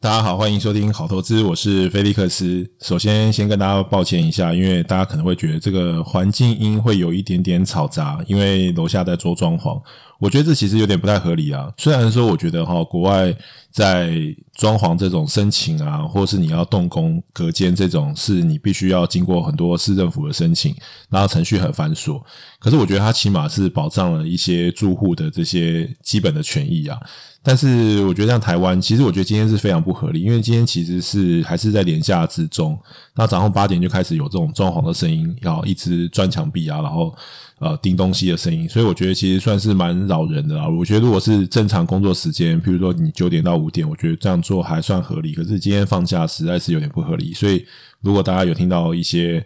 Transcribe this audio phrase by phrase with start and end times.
[0.00, 2.64] 大家好，欢迎收听好投资，我是菲利克斯。
[2.80, 9.82] 首先，先跟大家抱歉一下，因为大家可能会觉得这个环境音会有一点点嘈杂，因为楼下在做装潢。
[10.20, 11.68] 我觉得这其实有点不太合理啊。
[11.78, 13.34] 虽然说，我觉得哈，国外
[13.72, 14.12] 在
[14.54, 20.72] 装潢这种申请啊，或是你要动工隔间这种，是你必须要经过很多市政府的申请，
[21.10, 22.22] 然后程序很繁琐。
[22.60, 26.96] 可是，我觉得它起码是保障了一些住户的这些基本的权益啊。
[27.48, 32.78] 但是我觉得像台湾，其实我觉得今天是非常不合理，因为今天其实是还是在连假之中，
[33.16, 37.16] 那早上八点就开始有这种装潢的声音，然后一直钻墙壁啊，然后
[37.58, 40.68] 呃钉东西的声音，所以我觉得其实算是蛮扰人的啦。
[40.68, 45.32] 我觉得如果是正常工作时间，譬如说你九点到五点，我觉得这样做还算合理。
[45.32, 47.64] 可是今天放假实在是有点不合理，所以
[48.02, 49.42] 如果大家有听到一些。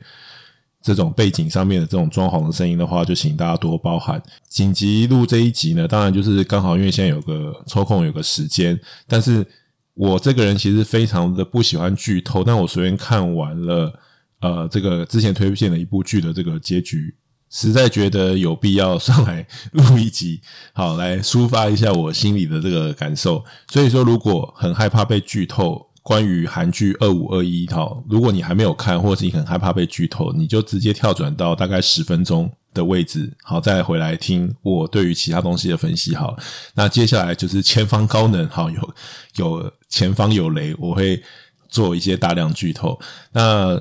[0.82, 4.20] 这种背景上面的这种装潢的声音的话，就请大家多包涵。
[4.48, 9.46] 紧急录这一集呢，当然就是刚好因为现在有个抽空有个时间，但是
[9.94, 13.92] 我这个人其实非常的不喜欢剧透，但我昨天看完了
[14.40, 17.14] 呃这个之前推荐的一部剧的这个结局，
[17.48, 20.40] 实在觉得有必要上来录一集，
[20.72, 23.44] 好来抒发一下我心里的这个感受。
[23.68, 25.91] 所以说，如果很害怕被剧透。
[26.02, 36.14] 关于韩剧二五二一套，如果你还没有看，或者是你很害怕被剧透，你就直接跳转到大概十分钟的位置，好，再回来听我对于其他东西的分析。
[36.14, 36.36] 好，
[36.74, 38.94] 那接下来就是前方高能，好，有
[39.36, 41.22] 有前方有雷，我会
[41.68, 42.98] 做一些大量剧透。
[43.32, 43.80] 那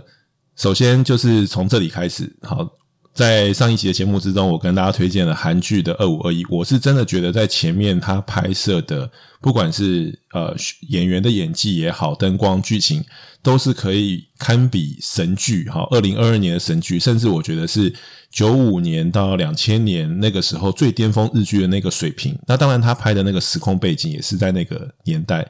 [0.56, 2.70] 首先就是从这里开始，好。
[3.14, 10.56] 在上一集的节目之中，我跟大家推荐了韩剧的《二五二一》，我是真的觉得在前面他拍摄的，不管是呃
[10.88, 13.04] 演员的演技也好，灯光、剧情，
[13.44, 15.86] 都是可以堪比神剧哈。
[15.92, 17.94] 二零二二年的神剧，甚至我觉得是
[18.32, 22.38] 九五年到两千年那个时候最巅峰日剧的那个水平。
[22.48, 25.46] 那当然，他拍的那个时空背景也是在那个年代。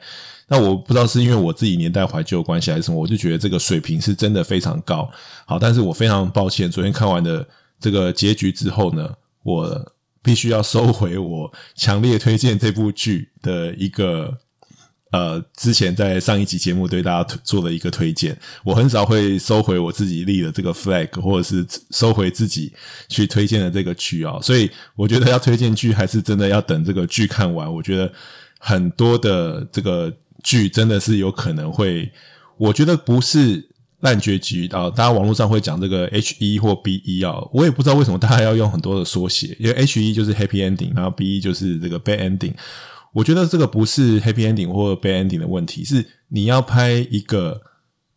[0.52, 5.10] 那我不知道是因为我自己年代怀旧关系还是什么，我就觉得这个水平是真的非常高。
[5.46, 7.48] 好，但是我非常抱歉，昨天看完的
[7.80, 9.10] 这个结局之后呢，
[9.44, 14.36] 我必须要收回我强烈推荐这部剧的一个
[15.12, 18.38] 呃，之前在上一集节目对大家做的一个推荐。
[18.62, 22.70] 我很少会收回我自己立的这个 flag，或者是收回自己
[23.08, 24.38] 去推荐的这个剧啊。
[24.42, 27.72] 所以我觉得要推荐剧，还是真的要等这个剧看完。
[27.72, 28.12] 我觉得
[28.58, 30.14] 很多的这个。
[30.42, 32.10] 剧真的是有可能会，
[32.58, 33.68] 我觉得不是
[34.00, 34.90] 烂结局啊。
[34.90, 42.18] 大家网络上会讲这个 H E 或 B E 啊，我也不知道为什么大家要用很多的缩写，因为 H E 就是 Happy Ending，然后 B E 就是这个 Bad
[42.18, 42.54] Ending。
[43.12, 47.60] 我觉得这个不是 Happy Ending 或 Bad Ending 的问题，是你要拍一个。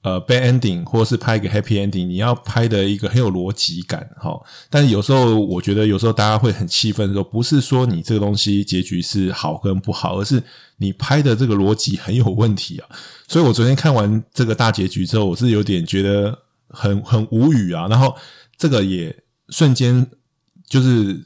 [0.05, 4.39] 呃，bad ending 或是拍一个 happy ending，你要拍的一个很有逻辑感，齁。
[4.69, 10.43] 但是有时候我觉得，有时候大家会很气愤的时候，不是说你这个东西结局是好跟不好，而是
[10.77, 12.87] 你拍的这个逻辑很有问题啊。
[13.27, 16.37] 所以我昨天看完这个大结局之后，我是有点觉得
[16.69, 17.87] 很很无语啊。
[17.87, 18.15] 然后
[18.59, 20.05] 这个也瞬间
[20.69, 21.25] 就是。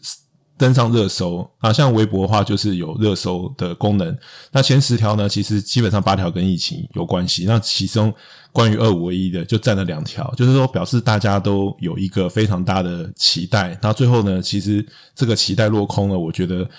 [0.59, 4.15] 登上热搜啊，像微博的话，就是有热搜的功能。
[4.51, 7.45] 那前十条呢，其实基本上八条跟疫情有关系。
[7.47, 8.13] 那其中
[8.51, 13.79] 关于二五二一的，就占了两条，就是说表示大家都有一个非常大的期待。
[13.81, 16.19] 那最后呢，其实这个期待落空了。
[16.19, 16.69] 我觉得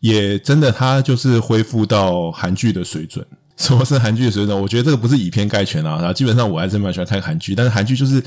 [0.00, 3.26] 也真的，它就是恢复到韩剧的水准。
[3.56, 4.60] 什么是韩剧的水准？
[4.60, 5.96] 我觉得这个不是以偏概全啊。
[5.96, 8.22] 然后基本上我还是蛮喜欢看韩剧，但是韩剧就是。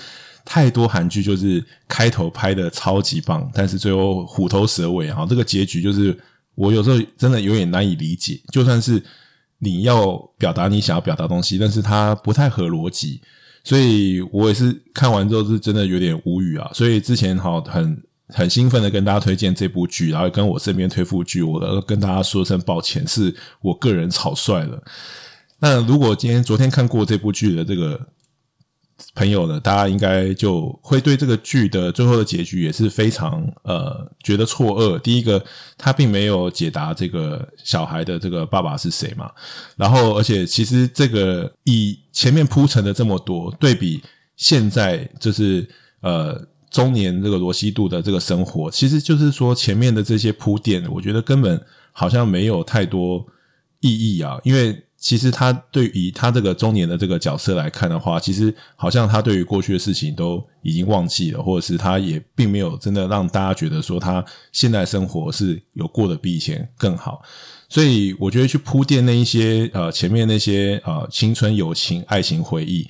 [0.45, 5.25] 太多韩剧就是开头拍的超级棒，但是最后虎头蛇尾啊！
[5.29, 6.17] 这个结局就是
[6.55, 8.39] 我有时候真的有点难以理解。
[8.51, 9.03] 就算是
[9.59, 13.21] 你要表达你想要表达东西，但是它不太合逻辑，
[13.63, 16.71] 所以我也是看完之后是真的有点无语啊！
[16.73, 24.81] 所以之前好很很兴奋的跟大家推荐这部剧，然后跟我身边推副剧，我要跟大家说声抱歉，是我个人草率了。
[25.59, 27.99] 那如果今天昨天看过这部剧的这个。
[29.15, 34.99] 朋友呢，大家应该就会对这个剧的最后的结局也是非常呃觉得错愕。
[34.99, 35.43] 第一个，
[35.77, 39.31] 他并没有解答这个小孩的这个爸爸是谁嘛。
[39.75, 44.01] 然后，而且其实这个以前面铺陈的这么多，对比
[44.35, 45.67] 现在就是
[46.01, 51.59] 呃中年这个罗西度的这个生活，其实就是说前面的这些铺垫，我觉得根本
[51.91, 53.25] 好像没有太多
[53.79, 54.83] 意义啊，因为。
[55.01, 64.21] 其实他对于他这个中年的这个角色来看的话，其实好像他对于过去的事情都已经忘记了，或者是他也并没有真的让大家觉得说他
[64.51, 67.21] 现在生活是有过得比以前更好。
[67.69, 72.85] 所以我觉得去铺垫那一些呃前面那些呃青春友情爱情回忆，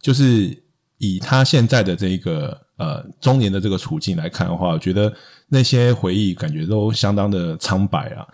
[0.00, 0.60] 就是
[0.98, 5.14] 以他现在的这个呃中年的这个处境来看的话，我觉得
[5.46, 8.26] 那些回忆感觉都相当的苍白啊。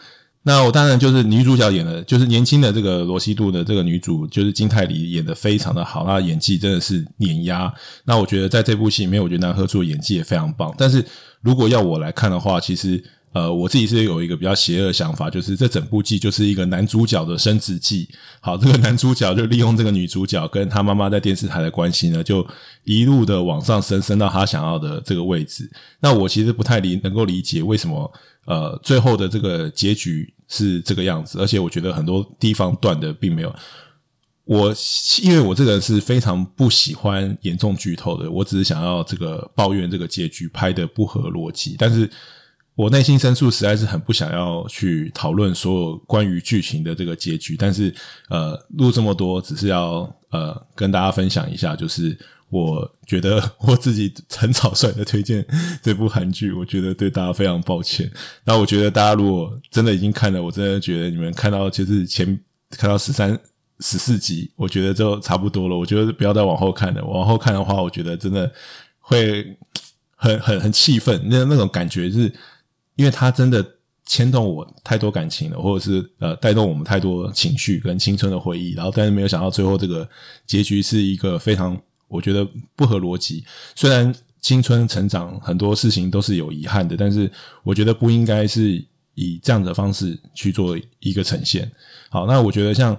[0.45, 7.73] 那我当然就是女主角演的，就是年轻的这个罗西度的这个女主，就是金泰梨演的非常的好，她演技真的是碾压。
[8.05, 10.75] 那我觉得在这部戏里面，我觉得南河柱演技也非常棒。
[10.79, 11.05] 但是
[11.43, 13.03] 如果要我来看的话，其实
[13.33, 18.09] 呃，我自己是有一个比较邪恶的想法，就是这整部剧就是一个男主角的升职记。
[18.41, 22.45] 好，这个男主角就利用这个女主角跟他妈妈在电视台的关系呢，就
[22.85, 25.71] 一路的往上升，升到他想要的这个位置。
[26.01, 28.11] 那我其实不太理能够理解为什么
[28.49, 30.35] 呃，最后的这个结局。
[30.51, 33.55] 是这个样子，而且我觉得很多地方断的并没有
[34.45, 34.75] 我，
[35.23, 42.11] 因为我这个人是非常不喜欢严重剧透的，我只是想要这个抱怨这个结局拍的不合逻辑，但是
[42.75, 47.95] 我内心深处实在是很不想要去讨论所有关于剧情的这个结局，但是
[48.31, 52.19] 呃，录这么多只是要呃跟大家分享一下，就是。
[52.51, 55.45] 我觉得 我自己很草率的推荐
[55.83, 58.11] 这部韩剧，我觉得对大家非常抱歉。
[58.45, 62.27] 那我觉得大家如果真的已经看了，我真的觉得你们看到就是前
[62.71, 63.39] 看到十三、
[63.81, 65.77] 十四集，我觉得就差不多了。
[65.77, 68.51] 我觉得不要再往后看了，往后看的话，我觉得真的
[68.99, 69.45] 会
[70.17, 71.21] 很很很气愤。
[71.27, 72.33] 那那种感觉是，
[72.97, 73.63] 因为他真的
[74.07, 80.09] 牵动我太多感情了，或者是呃带动我们太多情绪跟青春的回忆，然后但是没有想到最后这个
[80.47, 81.79] 结局是一个非常。
[82.09, 83.45] 我觉得不合逻辑。
[83.75, 87.31] 虽然青春成长很多事情都是有遗憾的，但是
[87.63, 88.83] 我觉得不应该是
[89.15, 91.71] 以这样的方式去做一个呈现。
[92.09, 92.97] 好，那我觉得像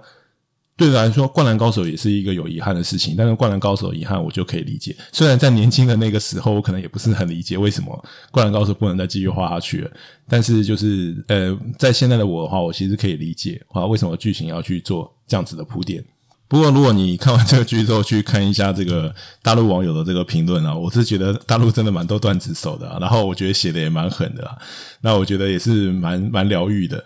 [0.75, 4.95] 对来说，《灌篮高手》也是一个有遗憾的事情，但是《灌篮高手》遗憾我就可以理解。
[5.11, 7.91] 虽然在年轻的那个时候，我可能也不是很理解为什么
[8.31, 9.91] 《灌篮高手》不能再继续画下去了，
[10.27, 16.03] 但是就是呃，在现在的我的话，我其实可以理解啊，为什么剧情要去做这样子的铺垫。
[16.49, 19.13] 不过，如果你看完这个剧之后去看一下这个
[19.43, 24.57] 大陆网友的这个评论啊，我是觉得大陆真的蛮多段子手的，然后我觉得写的也蛮狠的啊，
[25.01, 27.01] 那我觉得也是蛮蛮疗愈的。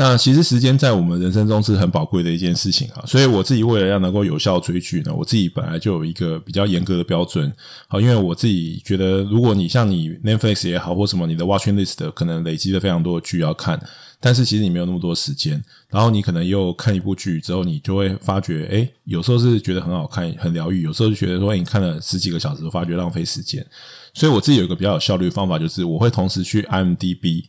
[0.00, 7.52] 那其实时间在我们人生中是很宝贵的一件事情啊，所以我自己为了要能够有效追剧呢，我自己本来就有一个比较严格的标准。
[7.88, 13.76] 好，因为我自己觉得，如果你像你 Netflix 也好，或什么你的 Watching List 可能累积了非常多的剧要看。
[14.20, 23.66] 但是其实你没有那么多时间，然后你可能又看一部剧之后，你就会发觉，诶，有时候是觉得很好看、很疗愈，有时候就觉得说，诶，你看了十几个小时，发觉浪费时间。
[24.14, 27.44] 所以我自己有一个比较有效率的方法，就是我会同时去 IMDB，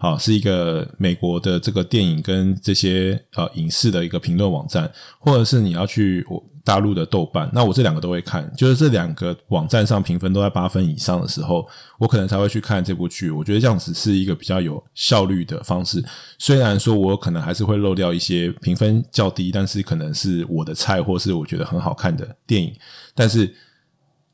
[0.00, 6.42] 好，是一个美国的这个电影跟这些呃影视的一个评论网站，或者是你要去我。
[6.62, 11.66] 大陆的豆瓣，那我这两个都会看，就是这两个网站上评分都在八分以上的时候，
[11.98, 13.30] 我可能才会去看这部剧。
[13.30, 16.04] 我觉得这样子是一个比较有效率的方式。
[16.38, 22.72] 虽然说我可能还是会漏掉一些评分较低，但是可能是我的菜，或是我觉得很好看的电影。
[23.14, 23.52] 但是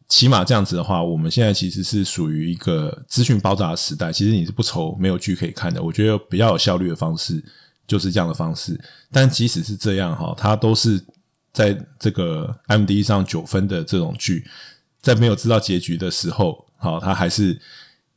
[0.08, 5.82] 起码这样子的话，我们现在其实是属于一个资讯爆炸的时代，其实你是不愁没有剧可以看的。
[5.82, 7.44] 我觉得比较有效率的方式
[7.86, 8.80] 就是这样的方式。
[9.10, 11.04] 但即使是这样哈，它都是。
[11.56, 14.46] 在这个 M D 上九分的这种剧，
[15.00, 17.58] 在没有知道结局的时候，好，它还是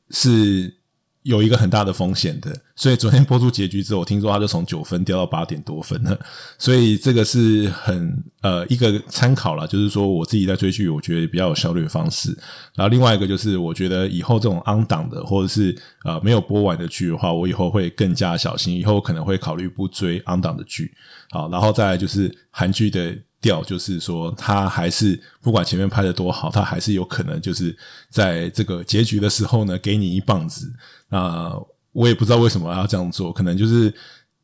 [0.10, 0.76] 是
[1.24, 2.56] 有一个很大的风险的。
[2.76, 6.18] 所以昨天播出结局之后，我听说他就从九分掉到八点多分了。
[6.58, 12.30] 所以这个是很呃一个参考啦，就是说我自己在追剧，我觉得比较有效率的方式。
[12.76, 15.76] 然后另外一个就是，我觉得以后这种 on 档的或者是
[16.06, 20.92] 呃没有播完的剧的话，我以后会更加小心，以后可能会考虑不追 on 档的剧。
[21.32, 23.18] 好，然后再来就是韩剧的。
[23.42, 27.76] 掉就是说，他还是不管前面拍的多好，他还是有可能就是
[28.10, 30.72] 在这个结局的时候呢，给你一棒子。
[31.10, 31.54] 那
[31.92, 33.94] 我也不知道为什么要这样做，可能就是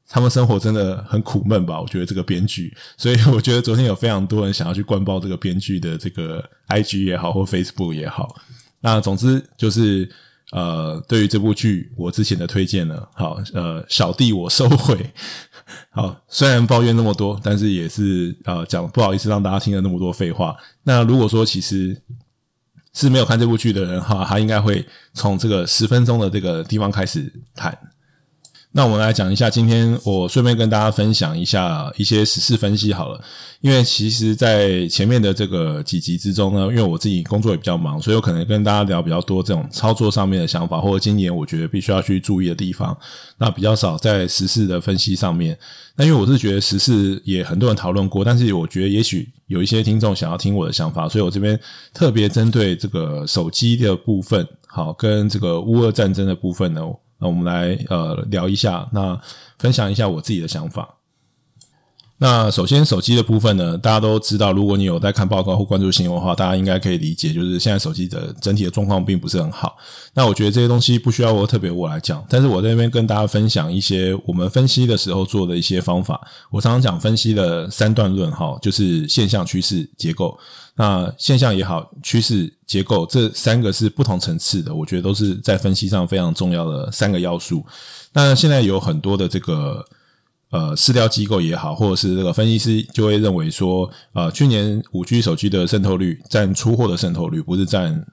[0.07, 1.79] 他们生活真的很苦闷吧。
[1.79, 8.35] 我觉得这个编剧，所以我觉得昨天有非常多人想要去灌爆这个编剧的这个 IG 也好，或 Facebook 也好。
[8.81, 10.09] 那总之就是。
[10.51, 15.13] 呃，对于这部剧，我之前的推荐呢，好，呃，小弟我收回。
[15.89, 20.55] 好，虽然抱怨那么多，但是也是呃讲不好意思让大家听了那么多废话。
[20.83, 21.99] 那如果说其实
[22.93, 27.77] 是没有看这部剧的人哈，他应该会从这个十分钟的这个地方开始谈。
[28.77, 33.21] 那我们来讲一下，今天我顺便跟大家分享一下一些时事分析好了。
[33.61, 42.95] 因为其实，在前面的这个几集之中呢，因为我自己工作也比较忙，所以我可能跟大家聊比较多这种操作上面的想法，或者今年我觉得必须要去注意的地方。
[43.37, 45.57] 那比较少在时事的分析上面。
[45.95, 51.57] 那因为我是觉得时事也很多人讨论过，但是我觉得也许有一些听众想要听我的想法，所以我这边
[51.93, 56.81] 特别针对这个手机的部分，好，跟这个乌俄战争的部分呢。
[57.27, 59.19] 我们来呃聊一下，那
[59.57, 60.95] 分享一下我自己的想法。
[62.17, 69.75] 那首先，手机的部分呢，大家都知道，如果你有在看报告或关注新闻的话，大家应该可以理解，就是现在手机的整体的状况并不是很好。
[70.13, 76.25] 那我觉得这些东西不需要我特别我来讲，但是我在这边跟大家分享一些我们分析的时候做的一些方法。
[76.49, 80.39] 我常常讲分析的三段论，哈，就是现象、趋势、结构。
[80.77, 87.65] 那现象也好，趋势、结构这三个是不同层次的，我觉得都是在分析上非常重要的三个要素。
[88.13, 89.85] 那现在有很多的这个。
[90.55, 98.05] 呃，市调机构也好，或者是这个分析师就会认为说，呃，去年五 G 手机的渗透率占出货的渗透率，不是占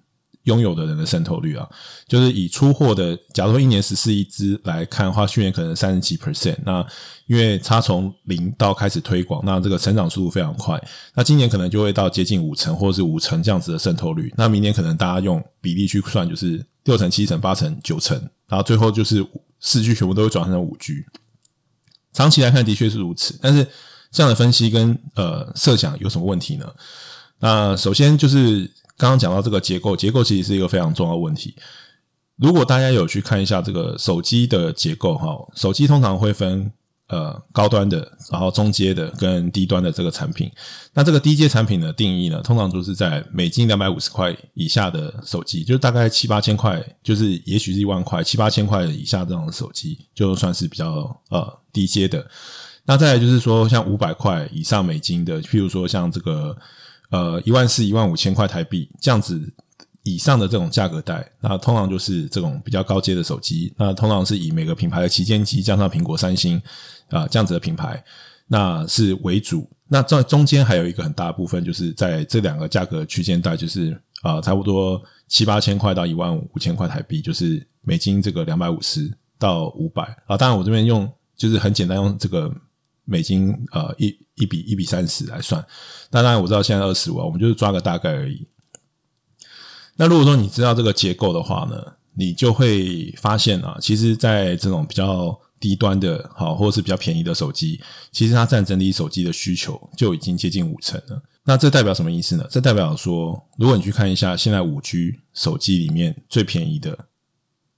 [0.43, 1.65] 拥有的人的渗透率啊，
[2.09, 6.57] 就是以出货的，假如说一年十四亿支来看的话，去年可能三十几 percent。
[6.67, 6.85] 那
[7.29, 10.83] 因为它从零到开始推广，那这个成长速度非常快。
[11.15, 14.35] 那今年可能就会到接近五成或者是五成这样子的渗透率。
[14.37, 19.25] 那明年可能大家用比例去算，就是六成、七成、八成、九成，然后最后就是
[19.61, 21.05] 四 G 全部都会转成五 G。
[22.12, 23.66] 长期来看的确是如此，但是
[24.11, 26.66] 这样的分析跟呃设想有什么问题呢？
[27.40, 31.54] 那首先就是刚刚讲到这个结构，结构其实是一个非常重要的问题。
[32.37, 36.73] 如果大家有去看一下这个手机的结构哈，手机通常会分。
[37.12, 40.50] 呃，高端的，然后中阶的跟低端的这个产品，
[40.95, 52.26] 那这个低阶产品的定义呢，通常都是在美金两百五十块以下的手机，就大概七八千块，就是也许是一万块，七八千块以下这种手机，就算是比较呃低阶的。
[52.87, 56.57] 那再来就是说，像五百块以上美金的，譬如说像这个
[57.11, 59.38] 呃一万四、一万五千块台币这样子
[60.02, 66.59] 以上的这种价格带，那通常就是这种比较高阶的手机，那通常是以每个品牌的旗舰机加上苹果、三星。
[67.12, 68.02] 啊，这样子的品牌，
[68.49, 69.71] 那是为主。
[69.87, 80.35] 那在中间还有一个很大的部分，就是在这两个价格区间带，就是啊，差不多七八千块到一万五千块台币，就是美金这个两百五十到五百啊。
[80.35, 82.50] 当然，我这边用就是很简单用这个
[83.04, 85.62] 美金呃一一比一比三十来算。
[86.09, 88.49] 当然，我知道现在二十五啊，我们就是抓个大概而已。
[89.97, 91.76] 那如果说你知道这个结构的话呢，
[92.14, 95.38] 你就会发现啊，其实，在这种比较。
[95.62, 101.23] 低端的好，或者是比较便宜的手机，其实它占整体手机的需求就已经接近五成了。
[101.45, 102.45] 那这代表什么意思呢？
[102.50, 106.99] 这代表说，如果你去看一下现在五 G 手机里面最便宜的，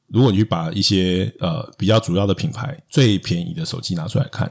[0.06, 4.50] 如果你去把一些呃比较主要的品牌最便宜的手机拿出来看，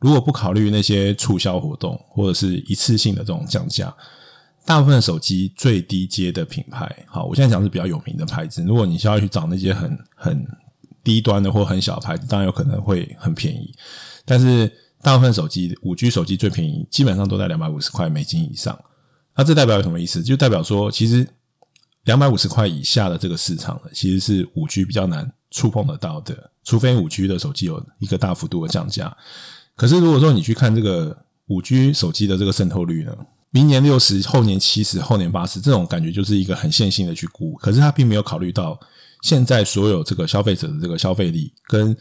[0.00, 3.94] 如果不考虑那些促销活动或者是一次性的这种降价，
[4.66, 8.64] 大部分手机最低阶的品牌，好，我现在讲是比较有名的牌子。
[8.64, 10.44] 如果你需要去找那些很很。
[11.04, 13.72] 低端的或很小的牌子，当然有可能会很便宜，
[14.24, 18.76] 但是大部分手机五 G 手机最便宜，基本上都在两百五十块美金以上。
[19.36, 20.22] 那这代表有什么意思？
[20.22, 21.28] 就代表说，其实
[22.04, 29.14] 两百五十块以下的这个市场呢，其实是五 G 比较难触碰得到的，除非五 G 的手机有一个大幅度的降价。
[29.76, 31.14] 可是如果说你去看这个
[31.48, 33.14] 五 G 手机的这个渗透率呢，
[33.50, 38.80] 明年六十，后年七十，后年八十，这种感觉就是一个很线性的去估，可是它并没有考虑到。
[39.24, 41.96] 现在所有这个消费者的这个消费力跟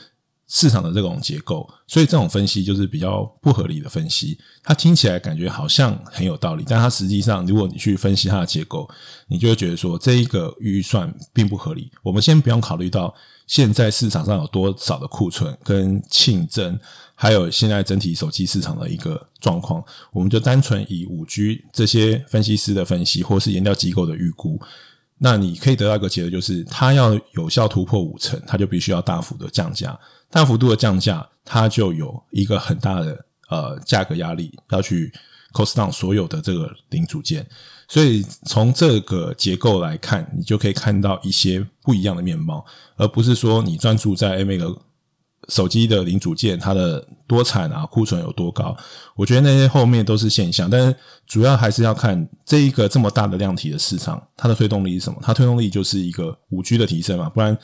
[0.49, 4.37] 市场的这种结构，所以这种分析就是比较不合理的分析。
[4.61, 8.87] 它听起来感觉好像很有道理，但它实际上，如果你去分析它的结构，
[9.29, 11.89] 你就会觉得说这一个预算并不合理。
[12.03, 13.15] 我们先不用考虑到
[13.47, 16.77] 现在市场上有多少的库存跟竞争，
[17.15, 24.59] 还有现在整体手机市场的一个状况，我们就单纯以五 G 这些分析师的分析，或是研调机构的预估。
[25.17, 29.97] 那你可以得到一个结论，就是它要有效突破五成，它就必须要大幅的降价，
[30.29, 35.11] 大幅度的降价，它就有一个很大的呃价格压力，要去
[35.53, 37.47] cost down 所有的这个零组件。
[37.87, 42.65] 所以从这个结构来看，你就可以看到一些不一样的面貌，
[42.97, 44.77] 而不是说你专注在那个。
[45.49, 48.75] 手机的零组件，它的多产啊，库存有多高？
[49.15, 50.95] 我觉得那些后面都是现象，但是
[51.27, 55.19] 主要还是要看这一个这么大的量体的市场，它的推动力是什么？
[55.21, 57.57] 它推动力就是一个五 G 的提升嘛，不然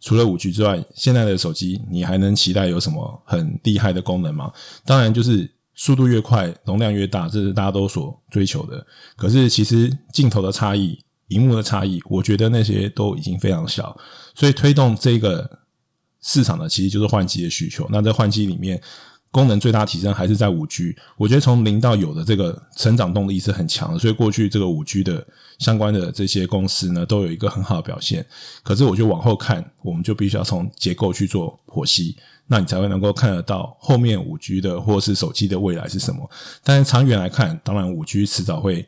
[0.00, 4.52] 除了五 G 之外，现在的手机你还能期待有什么很厉害的功能吗？
[4.84, 8.86] 当然就是速度越快，容量越大，这是大家都所追求的。
[9.16, 10.98] 可是其实镜头的差异、
[11.28, 13.96] 荧幕的差异，我觉得那些都已经非常小，
[14.34, 15.61] 所以推动这个。
[16.22, 17.86] 市场呢，其实就是换机的需求。
[17.90, 18.80] 那在换机里面，
[19.30, 20.94] 功能最大提升还是在五 G。
[21.16, 25.26] 我觉得从零到有的这个成长动力是很强的，所以过去这个五 G 的
[25.58, 28.24] 相关的这些公司呢，都有一个很好的表现。
[28.62, 36.30] 可是，我就往后看，我们就必须要从结构去做剖析，那你才会能够看得到后面五 G 的或是手机的未来是什么。
[36.62, 38.86] 但是长远来看，当然五 G 迟早会。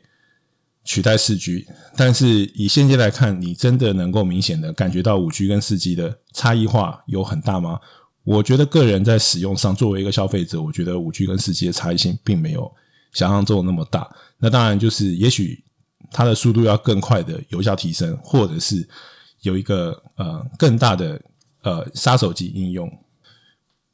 [0.85, 7.79] 取代四 G，但是以现阶来看，你真的能够明显的感觉到五 G 跟四 G 的差异化有很大吗？
[8.23, 12.71] 我觉得个人在使用上，作为一个消费者，我觉得五 G 跟四 G 的差异性并没有
[13.13, 14.07] 想象中那么大。
[14.37, 15.63] 那当然就是，也许
[16.11, 18.87] 它的速度要更快的有效提升，或者是
[19.41, 21.19] 有一个呃更大的
[21.63, 22.91] 呃杀手级应用。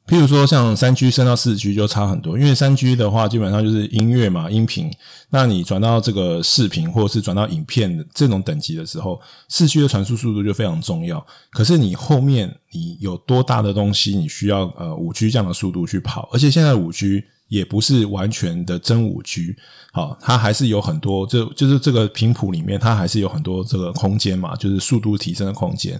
[0.06, 4.90] 譬如说，像三 G 升到四 G 就差很多，因为三 G 的话基本上就是音乐嘛，音频。
[5.30, 9.18] 那你转到这个视频或者是转到影片的这种等级的时候，
[9.48, 11.24] 四 G 的传输速度就非常重要。
[11.50, 19.54] 可是你后面你有多大的东西，你需要呃五 G 这样的速度去跑，而且现在五 G 也不是完全的真五 G，
[19.92, 25.98] 好，它还是有很多，就就是这个频谱里面它还是有很多这个空间嘛，就是速度提升的空间。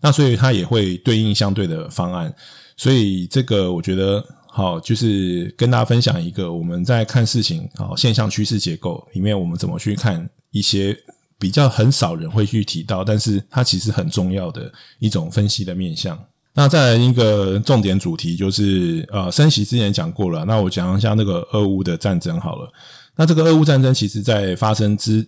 [0.00, 2.34] 那所以它也会对应相对的方案。
[2.76, 10.96] 所以这个我觉得好，就是跟大家分享一个我们在看事情好现象趋势结构里面，我们怎么去看一些
[11.38, 16.18] 比较很少人会去提到，但是它其实很重要的一种分析的面向。
[16.52, 22.72] 那再来一个重点主题就是呃，升息之前讲过了，那我讲一下那个俄乌的战争好了。
[23.16, 25.24] 那这个俄乌战争其实在发生之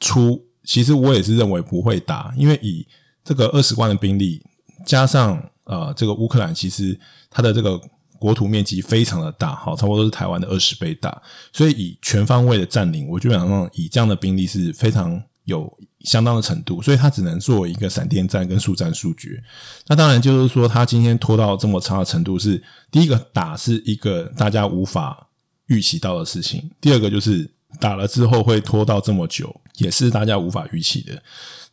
[0.00, 2.86] 初，其实我也是认为不会打，因为以
[3.24, 4.42] 这个二十万的兵力
[4.86, 5.42] 加上。
[5.72, 6.98] 呃，这个乌克兰其实
[7.30, 7.80] 它的这个
[8.18, 19.42] 国土面积非常的大，好，差不多是台湾的二十倍大，所以以全方位的占领，我基本上以这样的兵力是非常有相当的程度，所以它只能作为一个闪电战跟速战速决。
[19.86, 25.26] 那当然就是说，它今天拖到这么差的程度是，是第一个打是一个大家无法
[25.68, 27.50] 预期到的事情，第二个就是
[27.80, 31.20] 打了之后会拖到这么久，也是大家无法预期的。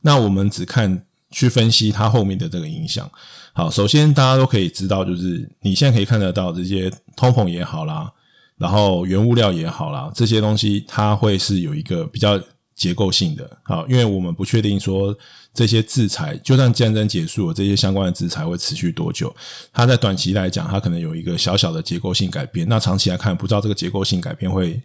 [0.02, 3.12] 那我们只看去分析它后面的这个影响。
[3.60, 8.10] 好，首先大家都可以知道，就是你现在可以看得到这些通膨也好啦，
[8.58, 12.42] 然后原物料也好啦，这些东西它会是有一个比较
[12.74, 13.58] 结构性的。
[13.64, 15.14] 好，因为我们不确定说
[15.54, 19.36] 这些制裁，就算战争结束，这些相关的制裁会持续多久。
[19.74, 22.66] 它在短期来讲，它可能有一个小小的结构性改变。
[22.70, 24.82] 那长期来看，不知道这个结构性改变会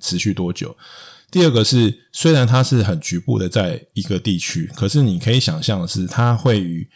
[0.00, 0.74] 持续多久。
[1.30, 6.88] 第二个是，虽然它是很局部的在一个地区，可是你可以想象的是，它会与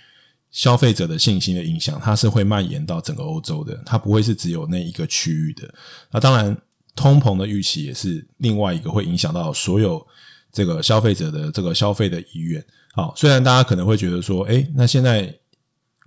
[0.50, 5.68] 消费者的信心的影响，它是会蔓延到整个欧洲的，它不会是只有那一个区域的。
[6.10, 6.56] 那当然，
[6.96, 10.04] 通膨的预期也是另外一个会影响到所有
[10.50, 12.64] 这个消费者的这个消费的意愿。
[12.94, 15.32] 好，虽然大家可能会觉得说，诶，那现在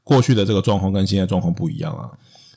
[0.04, 2.10] 过去的这个状况跟现在状况不一样啊，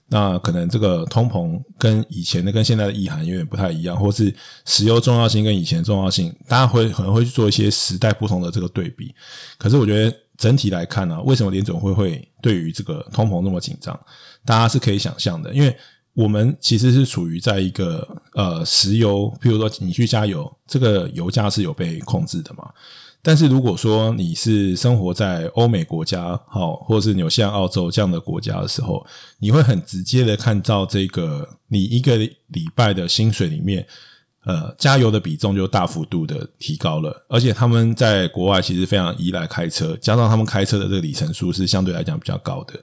[0.08, 9.14] 那可能这个通膨跟以前的跟现在的意涵有点不太一样，或是石油重要性跟以前重要性，大家会可能会去做一些时代不同的这个对比。
[9.58, 10.16] 可是我觉得。
[10.36, 13.98] 整体来看呢、啊，为什么联总会会对于这个通膨那么紧张？
[14.44, 15.76] 大家是可以想象的，因为
[16.12, 22.68] 我们其实是处于在一个呃石油，譬如说你去加油，这个油价是有被控制的嘛。
[23.22, 29.06] 但是如果说你是生活在欧美国家，好，或是纽西兰、澳洲这样的国家的时候，
[29.38, 33.86] 你会很直接的看到这个你一个礼拜的薪水里面。
[34.44, 42.74] 呃，加油的比重就大幅度的提高了，而且他们在国外其实非常依赖开车，加上他们开车的这个里程数是相对来讲比较高的。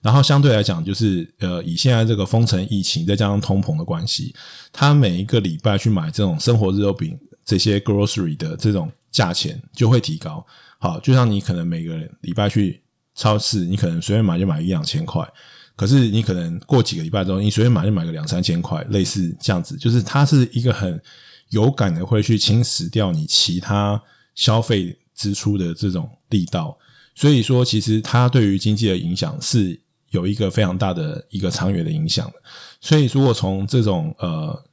[0.00, 4.32] 然后相对来讲，就是呃，以现在这个封城疫情，再加上通膨的关系，
[4.72, 10.46] 他每一个礼拜去买这种生活日用品这些 grocery 的这种价钱就会提高。
[10.78, 12.80] 好，就像你可能每个礼拜去
[13.16, 15.28] 超市，你可能随便买就买一两千块。
[15.78, 21.00] 可是你可能过几个礼拜之后，你随便买就买个两三千块，类似这样子，就是它是一个很
[21.50, 24.02] 有感的，会去侵蚀掉你其他
[24.34, 26.76] 消费支出的这种力道。
[27.14, 32.28] 所以说，其实它对于经济的影响是有一个非常大的一个长远的影响。
[32.80, 34.64] 所以，如果从这种呃，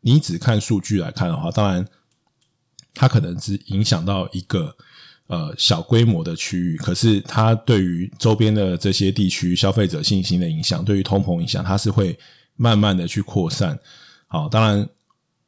[0.00, 1.86] 你只看数据来看的话，当然
[2.92, 4.76] 它可能只影响到一个。
[5.30, 12.18] 呃，小规模的区域，可是它对于周边的这些地区消费者信心的影响，对于通膨影响，它是会
[12.56, 13.78] 慢慢的去扩散。
[14.26, 14.88] 好，当然。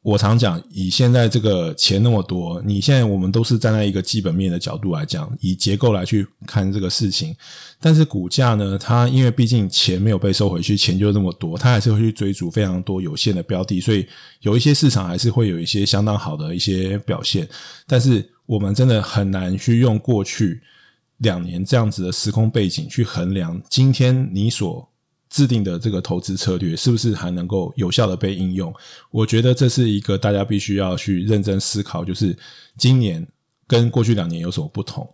[0.03, 7.33] 我常讲，以现在这个钱那么多，你现在我们都是站在一个基本面的角度来讲，以结构来去看这个事情。
[7.79, 14.05] 但是股价呢，它因为毕竟钱没有被收回去，钱就那么多，它还是会去追逐非常多有限的标的，所以
[14.41, 17.47] 有一些市场还是会有一些相当好的一些表现。
[17.87, 20.61] 但是我们真的很难去用过去
[21.17, 24.89] 两年这样子的时空背景去衡量今天你所。
[25.29, 28.71] 制定的这个投资策略是不是还能够有效的被应用？
[29.09, 32.37] 我觉得这是一个大家必须要去认真思考，就是
[32.77, 33.27] 今年
[33.65, 35.11] 跟过去两年有什么不同？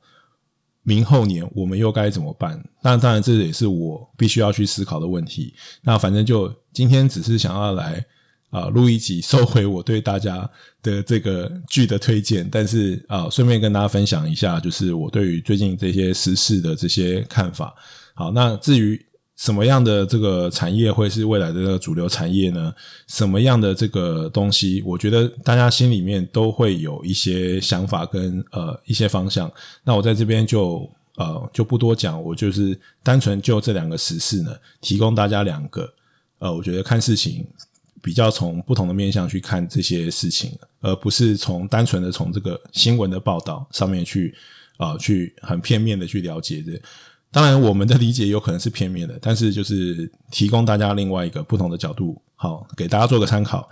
[0.84, 2.62] 明后年我们又该怎么办？
[2.82, 5.54] 那当然这也是我必须要去思考的问题。
[5.84, 8.06] 那反正就今天只是想要来
[8.50, 10.50] 啊录一集，收回我对大家
[10.82, 17.74] 的这个剧的推荐，但是啊顺便跟大家分享一下，就是我对于最近这些时事的这些看法。
[18.14, 19.04] 好，那至于。
[19.40, 22.74] 什么样的这个产业会是未来的主流产业呢？
[23.08, 29.50] 什么样的这个东西，我觉得大家心里面都会有一些想法跟呃一些方向。
[29.82, 30.86] 那我在这边就
[31.16, 35.90] 呃就不多讲，我就是单纯就这两个时事呢，提供大家两个
[36.40, 37.48] 呃，我觉得看事情
[38.02, 44.34] 比较从不同的面向去看这些事情，而不是从单纯的从这个新闻的报道上面去。
[44.80, 46.72] 啊，去很片面的去了解的，
[47.32, 53.70] 当然我们的理解有可能是片面的，但是就是提供大家另外一个不同的角度，好，给大家做个参考。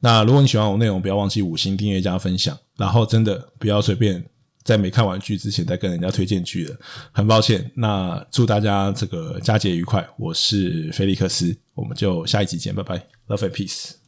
[0.00, 4.22] 那如果你喜欢我内容，不要忘记五星订阅加分享，然后真的不要随便
[4.62, 6.76] 在没看完剧之前再跟人家推荐剧了，
[7.12, 7.70] 很抱歉。
[7.74, 12.96] 那祝大家这个佳节愉快，我是菲利克斯，我们就下一集见，拜拜
[13.28, 13.99] ，Love and Peace。